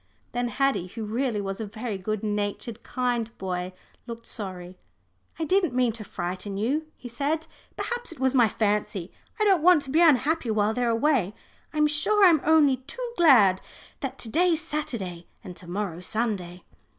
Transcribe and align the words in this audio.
Then 0.31 0.47
Haddie, 0.47 0.87
who 0.87 1.05
really 1.05 1.41
was 1.41 1.61
a 1.61 1.65
very 1.67 1.99
good 1.99 2.23
natured, 2.23 2.81
kind 2.81 3.29
boy, 3.37 3.71
looked 4.07 4.25
sorry. 4.25 4.79
"I 5.37 5.43
didn't 5.45 5.75
mean 5.75 5.91
to 5.93 6.03
frighten 6.03 6.57
you," 6.57 6.87
he 6.97 7.07
said; 7.07 7.45
"perhaps 7.77 8.11
it 8.11 8.19
was 8.19 8.33
my 8.33 8.49
fancy. 8.49 9.11
I 9.39 9.43
don't 9.43 9.61
want 9.61 9.83
to 9.83 9.91
be 9.91 10.01
unhappy 10.01 10.49
while 10.49 10.73
they're 10.73 10.89
away, 10.89 11.35
I'm 11.71 11.85
sure. 11.85 12.25
I'm 12.25 12.41
only 12.43 12.77
too 12.77 13.13
glad 13.15 13.61
that 13.99 14.17
to 14.17 14.29
day's 14.29 14.61
Saturday 14.63 15.27
and 15.43 15.55
to 15.55 15.67
morrow 15.67 15.99
Sunday." 15.99 16.63